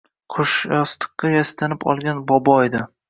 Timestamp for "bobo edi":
2.33-2.83